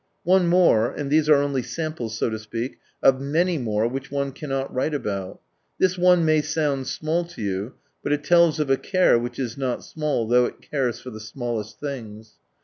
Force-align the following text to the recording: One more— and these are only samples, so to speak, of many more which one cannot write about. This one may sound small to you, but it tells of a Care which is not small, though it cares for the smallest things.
One 0.23 0.47
more— 0.47 0.89
and 0.91 1.11
these 1.11 1.29
are 1.29 1.35
only 1.35 1.61
samples, 1.61 2.17
so 2.17 2.31
to 2.31 2.39
speak, 2.39 2.79
of 3.03 3.21
many 3.21 3.59
more 3.59 3.87
which 3.87 4.09
one 4.09 4.31
cannot 4.31 4.73
write 4.73 4.95
about. 4.95 5.41
This 5.77 5.95
one 5.95 6.25
may 6.25 6.41
sound 6.41 6.87
small 6.87 7.23
to 7.25 7.41
you, 7.43 7.73
but 8.01 8.11
it 8.11 8.23
tells 8.23 8.59
of 8.59 8.71
a 8.71 8.77
Care 8.77 9.19
which 9.19 9.37
is 9.37 9.59
not 9.59 9.83
small, 9.83 10.27
though 10.27 10.45
it 10.45 10.59
cares 10.59 10.99
for 10.99 11.11
the 11.11 11.19
smallest 11.19 11.79
things. 11.79 12.39